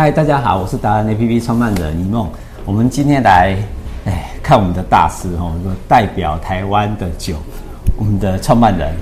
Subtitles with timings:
[0.00, 2.30] 嗨，大家好，我是达人 APP 创办人一梦。
[2.64, 3.56] 我们今天来，
[4.06, 5.52] 哎，看我们的大师哦，
[5.88, 7.34] 代表台湾的酒，
[7.96, 8.94] 我们的创办人，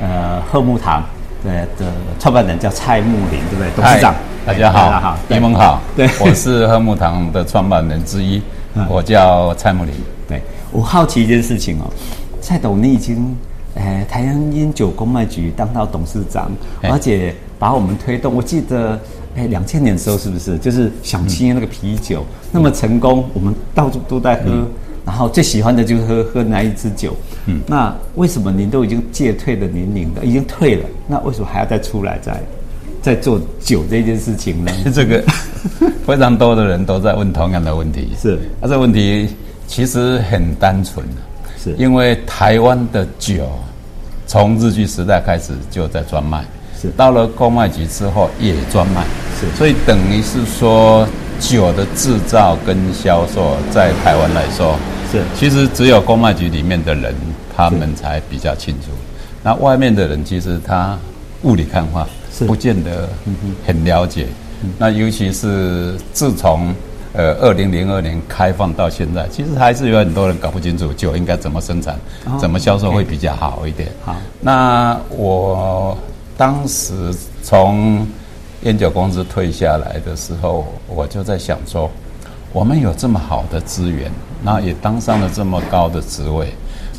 [0.00, 1.02] 呃，贺木堂
[1.42, 3.68] 的的创办人叫蔡木林，对不对？
[3.74, 4.14] 董事长，
[4.46, 8.40] 大家好，大家好，一梦好，对，我是贺木堂的创办人之一，
[8.88, 9.92] 我叫蔡木林。
[10.28, 10.40] 对，
[10.70, 11.90] 我好奇一件事情哦，
[12.40, 13.36] 蔡董，你已经。
[13.76, 16.48] 哎，台湾烟酒公卖局当到董事长，
[16.84, 18.32] 而且把我们推动。
[18.32, 18.96] 我记得，
[19.36, 23.28] 哎，两千年的时候是不是就是享青那个啤酒、嗯、那么成功？
[23.34, 24.68] 我们到处都在喝，嗯、
[25.04, 27.16] 然后最喜欢的就是喝喝哪一支酒？
[27.46, 32.42] 嗯，那为什么您都已经戒退的年龄了，已经退了，那为什么还要再出来再
[33.02, 34.72] 再做酒这件事情呢？
[34.94, 35.22] 这个
[36.06, 39.28] 非常多的人都在问同样的问题，是，那、啊、这个问题
[39.66, 41.04] 其实很单纯。
[41.62, 43.48] 是因为台湾的酒
[44.26, 46.44] 从日据时代开始就在专卖，
[46.78, 49.02] 是到了公卖局之后也专卖，
[49.38, 49.56] 是。
[49.56, 51.06] 所以等于是说
[51.40, 54.76] 酒的制造跟销售在台湾来说
[55.10, 55.22] 是。
[55.34, 57.14] 其实只有公卖局里面的人
[57.56, 58.90] 他们才比较清楚，
[59.42, 60.98] 那外面的人其实他
[61.42, 62.44] 雾里看花，是。
[62.44, 63.08] 不见得
[63.66, 64.26] 很了解，
[64.78, 66.74] 那尤其是自从。
[67.16, 71.94] 呃，二零零二年开放到现在，其实还是有很多人搞不清楚酒应该怎么生产、
[72.24, 73.88] 哦、怎么销售会比较好一点。
[74.04, 75.96] 好，那我
[76.36, 78.04] 当时从
[78.64, 81.90] 烟酒公司退下来的时候，我就在想说，
[82.50, 84.10] 我们有这么好的资源，
[84.42, 86.48] 那也当上了这么高的职位，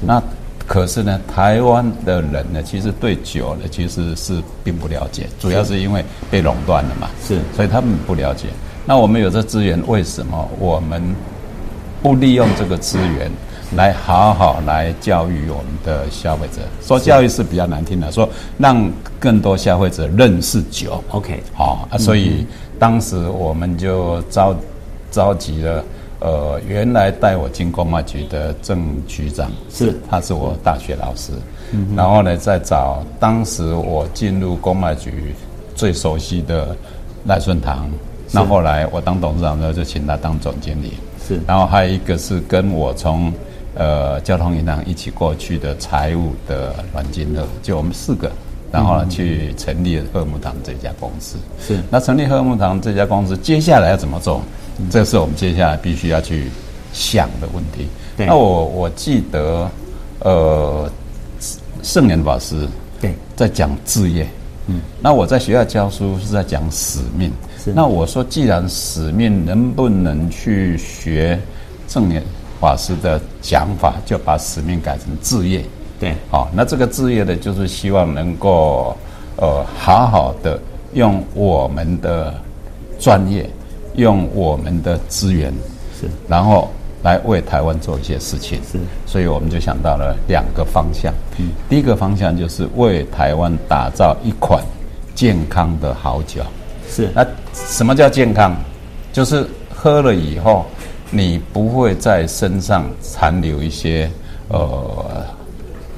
[0.06, 0.22] 那
[0.68, 8.48] 可是呢，台湾的人呢，其实对酒呢，其实是并不了解，主要是因为被垄断了嘛，是，所以他们不了解。
[8.86, 11.02] 那我们有这资源，为什么我们
[12.04, 13.32] 不利用这个资源
[13.76, 16.62] 来好好来教育我们的消费者？
[16.82, 21.04] 说教育是比较难听的，说让更多消费者认识酒。
[21.10, 22.46] OK，好啊，所以
[22.78, 24.56] 当时我们就召
[25.12, 25.84] 召集了
[26.20, 31.34] 呃，原来带我进公卖局的郑局长，是，他是我大学老师，
[31.72, 35.36] 嗯，然后呢，再找当时我进入公卖局
[35.76, 36.76] 最熟悉的
[37.26, 37.90] 赖顺堂。
[38.32, 40.94] 那后来我当董事长的时候，就请他当总经理。
[41.28, 43.32] 是，然后还有一个是跟我从
[43.76, 48.32] 呃交通银行一起过去的财务的阮金乐，就我们四个，
[48.72, 51.38] 然后呢去成立了贺木堂这家公司。
[51.60, 54.42] 是，那成立贺木堂这家公司，接下来要怎么做？
[54.90, 56.50] 这是我们接下来必须要去
[56.92, 57.88] 想的问题。
[58.18, 59.70] 对，那我我记得，
[60.20, 60.90] 呃，
[61.82, 62.68] 圣严法师
[63.00, 64.28] 对在讲置业。
[64.68, 67.32] 嗯，那我在学校教书是在讲使命。
[67.64, 71.40] 是那我说，既然使命，能不能去学
[71.88, 72.22] 证严
[72.66, 75.64] 法师的讲法，就把使命改成志业？
[76.00, 78.98] 对，好，那这个志业呢，就是希望能够
[79.38, 80.60] 呃，好好的
[80.94, 82.34] 用我们的
[83.00, 83.48] 专业，
[83.98, 85.54] 用我们的资源，
[86.02, 86.72] 是，然后
[87.04, 88.60] 来为台湾做一些事情。
[88.72, 91.14] 是，所以我们就想到了两个方向。
[91.38, 94.64] 嗯，第一个方向就是为台湾打造一款
[95.14, 96.42] 健康的好酒。
[96.90, 98.56] 是，那什么叫健康？
[99.14, 100.66] 就是喝了以后，
[101.12, 104.10] 你不会在身上残留一些
[104.50, 105.26] 呃，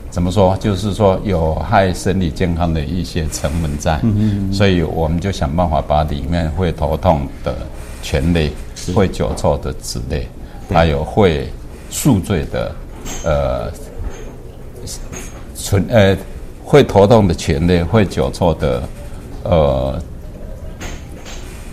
[0.10, 0.56] 怎么说？
[0.58, 4.00] 就是说有害身体健康的一些成分在。
[4.04, 4.54] 嗯嗯。
[4.54, 7.56] 所以我们就想办法把里面会头痛的
[8.02, 8.52] 醛类、
[8.94, 10.28] 会酒臭的酯类，
[10.70, 11.48] 还有会
[11.90, 12.76] 宿醉的
[13.24, 13.72] 呃
[15.56, 16.18] 醇呃
[16.64, 18.84] 会头痛的醛类、会酒臭的
[19.44, 20.02] 呃。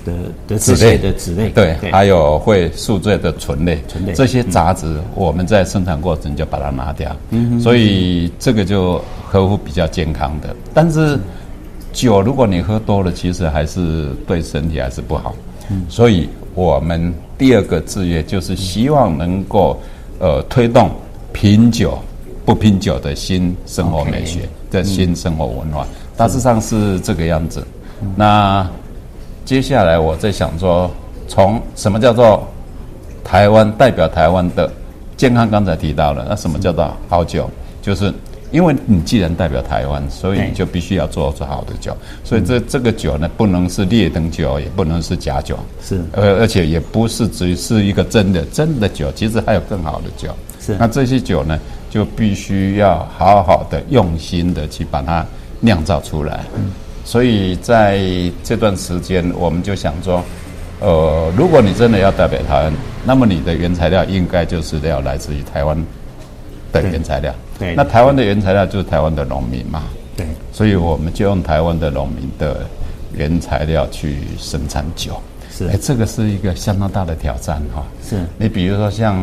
[0.04, 0.12] 的
[0.46, 10.54] 的酯类的酯类，对，还有会宿醉的醇类，醇类这些杂质，我们在生产过程就把它拿掉，嗯，所以这个就合乎比较健康的。
[10.72, 11.18] 但是
[11.92, 15.34] 酒如果你喝多了，其实还是对身体还是不好，
[15.70, 19.80] 嗯，所以我们第二个志愿就是希望能够
[20.18, 20.90] 呃推动
[21.32, 21.98] 品酒
[22.44, 25.86] 不品酒的新生活美学的新生活文化，
[26.16, 27.66] 大致上是这个样子，
[28.14, 28.68] 那。
[29.44, 30.90] 接下来我在想说，
[31.28, 32.48] 从什么叫做
[33.22, 34.70] 台湾代表台湾的
[35.16, 35.48] 健康？
[35.50, 37.50] 刚才提到了，那什么叫做好酒？
[37.82, 38.10] 就是
[38.50, 41.94] 因为你既然代表台湾，所以你就必须要做出好的酒。
[42.24, 50.34] 所以这这个酒呢，不能是劣等酒，也不能是假酒，是而而且也不是只是一个真的真的酒，其实还有更好的酒。
[50.58, 55.26] 是那这些酒呢，就必须要好好的用心的去把它
[55.60, 56.44] 酿造出来。
[56.56, 56.70] 嗯。
[57.04, 58.00] 所以在
[58.42, 60.24] 这段时间，我们就想说，
[60.80, 62.72] 呃，如果你真的要代表台湾，
[63.04, 65.76] 那么你的原材料应该就是要来自于台湾
[66.72, 67.32] 的原材料。
[67.58, 67.68] 对。
[67.68, 69.82] 对，那台湾的原材料就是台湾的农民嘛。
[70.16, 70.26] 对。
[70.50, 72.66] 所以我们就用台湾的农民的
[73.12, 75.20] 原材料去生产酒。
[75.50, 77.84] 是，哎，这个是一个相当大的挑战哈。
[78.02, 79.14] 是，你比如说像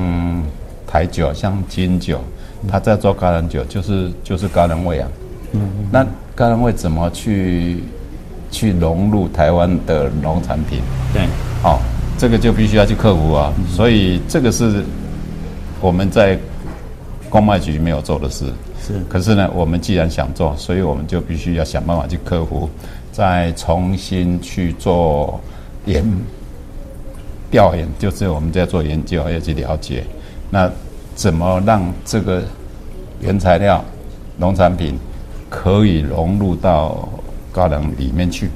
[0.87, 2.21] 台酒、像金酒，
[2.69, 5.09] 它在做高粱酒，就是就是高粱味啊。
[5.53, 6.05] 嗯，那
[6.41, 7.83] 高粱味怎么去
[8.49, 10.79] 去融入台湾的农产品？
[11.13, 11.21] 对，
[11.61, 11.79] 好，
[12.17, 13.53] 这个就必须要去克服啊。
[13.69, 14.83] 所以这个是
[15.79, 16.35] 我们在
[17.29, 18.45] 公卖局没有做的事。
[18.81, 22.67] 是，可是呢，我们既然想做，所以我们就必须要想办法去克服，
[23.11, 25.39] 再重新去做
[25.85, 26.03] 研
[27.51, 30.03] 调研，就是我们在做研究，要去了解，
[30.49, 30.67] 那
[31.13, 32.41] 怎么让这个
[33.19, 33.85] 原材料
[34.37, 34.97] 农产品
[35.51, 37.07] 可以融入到
[37.51, 38.49] 高粱里面去？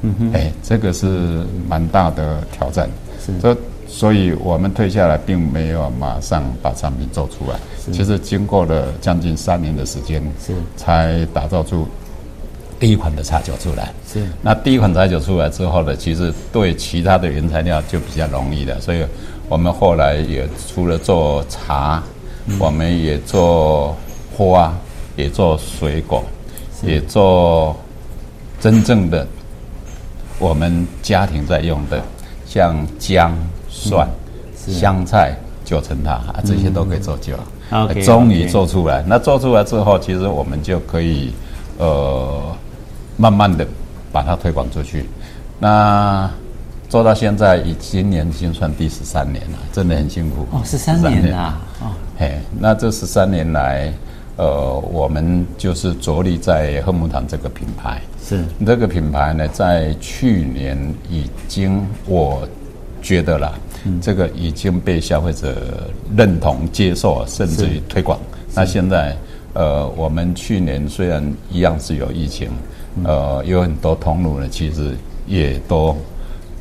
[0.00, 2.88] 嗯哼，哎，这个是蛮大的挑战。
[3.24, 3.56] 是，这
[3.86, 7.58] 所以我们退下来，并没有马上把产品做出来。
[7.92, 11.86] 其实经过了将近三年的时间，是才打造出
[12.78, 13.92] 第一款的茶酒出来。
[14.06, 18.80] 是那第一款茶酒出来之后呢，其实对其他的原材料就比较容易了。
[18.80, 19.04] 所以
[19.48, 22.02] 我们后来也除了做茶，
[22.46, 23.96] 嗯、我们也做
[24.36, 24.72] 花，
[25.16, 26.22] 也做水果，
[26.82, 27.76] 也做
[28.60, 29.26] 真正的
[30.38, 32.02] 我们家庭在用的，
[32.46, 33.36] 像姜、
[33.68, 34.08] 蒜、
[34.66, 35.34] 嗯、香菜、
[35.64, 37.34] 九层塔啊，这些都可以做酒。
[38.04, 39.04] 终于做出来。
[39.06, 41.34] 那做出来之后，其实我们就可以，
[41.76, 42.40] 呃，
[43.18, 43.66] 慢慢的
[44.10, 45.04] 把它推广出去。
[45.58, 46.30] 那
[46.88, 50.46] 做到现在，以今年已经算第十三年了，真的很辛苦。
[50.50, 51.60] 哦，十三年啊！
[51.82, 53.92] 哦，嘿，那这十三年来，
[54.38, 58.00] 呃，我们就是着力在贺木堂这个品牌。
[58.24, 60.78] 是这个品牌呢，在去年
[61.10, 62.48] 已经，我
[63.02, 63.52] 觉得啦。
[63.84, 68.18] 嗯、这个已经被消费者认同、接受，甚至于推广。
[68.54, 69.16] 那现在，
[69.54, 72.50] 呃，我们去年虽然一样是有疫情，
[73.04, 74.96] 呃，有很多通路呢，其实
[75.26, 75.96] 也都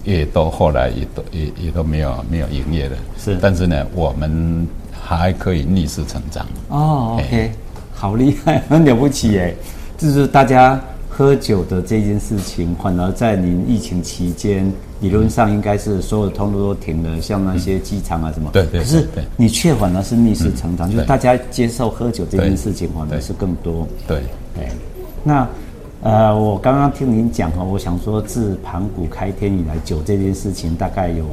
[0.04, 2.96] 也都后来也都也也都没有没有营业了。
[3.18, 6.46] 是，但是呢，我们还可以逆势成长。
[6.70, 7.52] 哦，OK，
[7.98, 9.56] 好厉害，很了不起耶！
[9.98, 10.80] 就是大家。
[11.10, 14.72] 喝酒的这件事情，反而在您疫情期间，
[15.02, 18.52] 理论上应该是所有通路都停了，像那些机场啊什么。
[18.54, 18.82] 对对。
[18.82, 23.88] 可是你却反而是逆势成长，就是大家接受喝酒这件事情，反而是更多。
[24.08, 24.22] 对
[24.54, 24.68] 对。
[25.24, 25.48] 那
[26.04, 31.26] 呃，我刚刚听您讲哦，我想说，自盘古开天以来，酒这件事情大概有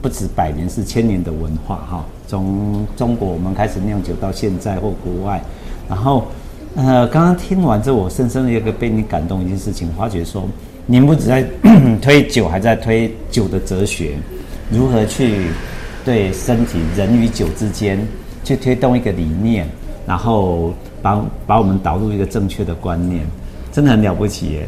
[0.00, 2.04] 不止百年，是千年的文化哈。
[2.28, 5.42] 从中国我们开始酿酒到现在，或国外，
[5.88, 6.26] 然后。
[6.74, 10.48] 呃，刚刚听完之后，我深深的一个被你感动一件事情，发觉说，
[10.86, 11.46] 您不只在
[12.00, 14.12] 推酒，还在推酒的哲学，
[14.70, 15.48] 如何去
[16.02, 18.00] 对身体人与酒之间
[18.42, 19.68] 去推动一个理念，
[20.06, 23.22] 然后把把我们导入一个正确的观念，
[23.70, 24.66] 真的很了不起耶！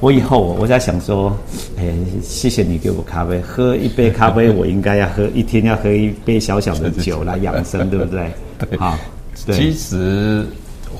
[0.00, 1.34] 我以后我在想说，
[1.78, 1.84] 哎，
[2.22, 8.30] 谢谢你给我咖啡，喝一杯咖啡，我应该要喝一天要喝一杯小小的酒来养生，对不对？
[8.68, 8.94] 对，好，
[9.36, 10.44] 其实。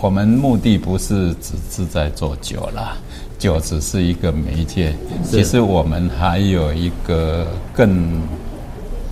[0.02, 2.98] 我们目的不是只是在做酒啦，
[3.38, 4.92] 酒只是一个媒介。
[5.24, 8.20] 其实我们还有一个更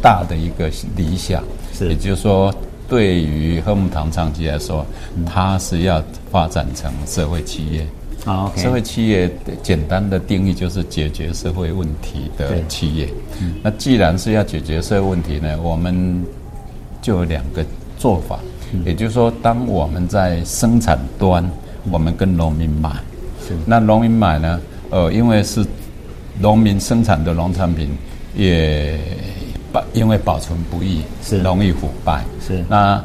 [0.03, 1.43] 大的一个理想，
[1.73, 2.55] 是也就是说，
[2.87, 4.85] 对于贺木堂长期来说，
[5.25, 7.87] 它是要发展成社会企业。
[8.27, 8.63] 好，okay.
[8.65, 9.31] 社会企业
[9.63, 13.09] 简单的定义就是解决社会问题的企业。
[13.63, 16.23] 那既然是要解决社会问题呢，我们
[17.01, 17.65] 就有两个
[17.97, 18.39] 做法。
[18.85, 21.49] 也就是说，当我们在生产端，
[21.91, 22.91] 我们跟农民买，
[23.67, 24.61] 那农民买呢？
[24.91, 25.65] 呃，因为是
[26.41, 27.91] 农民生产的农产品，
[28.35, 28.99] 也
[29.73, 31.41] 保因为保存不易，是。
[31.41, 32.65] 容易腐败，是。
[32.69, 33.03] 那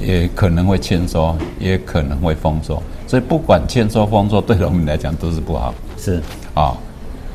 [0.00, 6.16] 也可能会欠收，也可能会丰收，所以不管欠收丰收，对农民来讲都是不好，是。
[6.54, 6.62] 啊。
[6.62, 6.76] 哦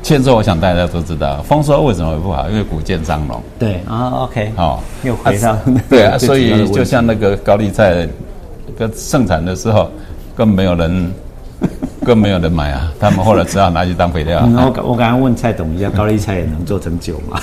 [0.04, 2.46] 欠收，我想大家都知道，丰收为什么会不好？
[2.50, 3.42] 因为谷贱伤农。
[3.58, 5.58] 对啊，OK，好，又回到、啊、
[5.88, 8.06] 对啊，所以就像那个高丽菜，
[8.78, 9.90] 跟盛产的时候，
[10.34, 11.10] 更没有人，
[12.04, 14.42] 更没有人买啊，他们后来只好拿去当肥料。
[14.44, 17.40] 嗯、我我刚刚问蔡董一下，高丽菜也能做成酒吗？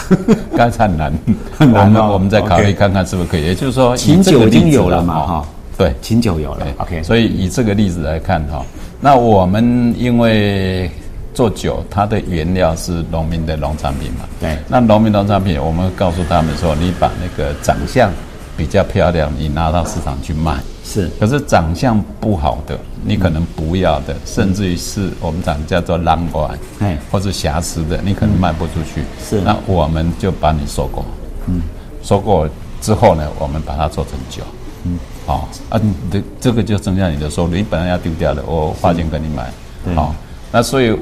[0.56, 1.12] 高丽菜很难，
[1.58, 3.44] 很难、哦、我们我们再考虑看看是不是可以。
[3.44, 5.16] 也就是说，琴酒已经有了嘛？
[5.16, 6.68] 哈，对，琴酒有了。
[6.78, 8.64] OK，所以以这个例子来看哈，
[9.00, 10.92] 那我们因为。
[11.34, 14.26] 做酒，它的原料是农民的农产品嘛？
[14.40, 14.58] 对。
[14.68, 18.12] 那农民农产品，我们会告诉他们说，你把那个长相
[18.58, 20.58] 比较漂亮，你拿到市场去卖。
[20.84, 21.10] 是。
[21.20, 29.04] 可是长相不好的，你可能不要的，嗯、甚至于是我们讲叫做烂瓜，哎，或者瑕疵的，你可能卖不出去。
[29.24, 29.40] 是。
[29.40, 31.06] 那我们就把你收购。
[31.48, 31.62] 嗯。
[32.04, 32.46] 收购
[32.82, 34.44] 之后呢，我们把它做成酒。
[34.84, 35.00] 嗯。
[35.26, 37.54] 好、哦、啊，这这个就增加你的收入。
[37.54, 39.50] 你本来要丢掉的，我花钱给你买。
[39.96, 40.16] 好、哦，
[40.52, 40.94] 那所以。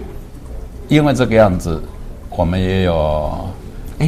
[0.90, 1.82] 因为这个样子，
[2.32, 3.32] 我们也有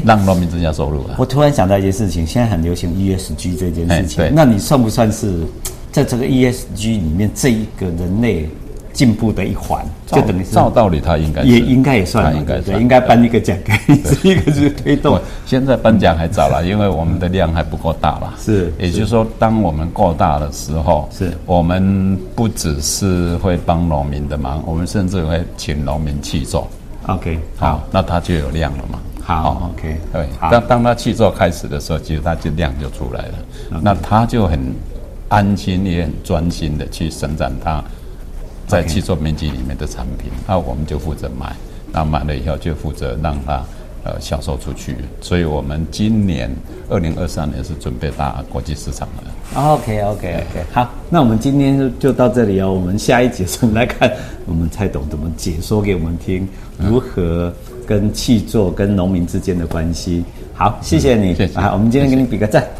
[0.03, 1.15] 让农民增加收入啊。
[1.17, 5.45] 我突然想到一件事情，现在很流行 ESG 这件事情，那你算不算是
[5.91, 8.49] 在这个 ESG 里面这一个人类？
[8.93, 13.95] 进步的一环，就等于是照道理他应该也应该也算，应该对，应该颁一个奖给你，
[14.29, 15.19] 一个就是推动。
[15.45, 18.33] 现在颁奖还早了， 因为我们的量还不够大了。
[18.39, 26.67] 是，也就是说，当我们够大的时候，是我们不只是会帮农民的忙，我们甚至会请农民去做。
[27.07, 28.99] OK，好，那他就有量了嘛。
[29.23, 30.27] 好，OK，对。
[30.51, 33.79] 当当他去做开始的时候，其实他就量就出来了。
[33.81, 34.59] 那他就很
[35.29, 37.83] 安心也很专心的去生产他。
[38.71, 41.53] 在契作面积里面的产品，那我们就负责买，
[41.91, 43.61] 那买了以后就负责让它
[44.05, 44.95] 呃销售出去。
[45.19, 46.49] 所以我们今年
[46.89, 49.59] 二零二三年是准备打国际市场的。
[49.59, 52.71] OK OK OK，好，那我们今天就就到这里哦。
[52.71, 54.09] 我们下一节我们来看
[54.45, 56.47] 我们蔡董怎么解说给我们听，
[56.77, 57.53] 如何
[57.85, 60.23] 跟气作跟农民之间的关系。
[60.53, 61.59] 好，谢谢你，谢谢。
[61.59, 62.65] 好，我们今天给你比个赞。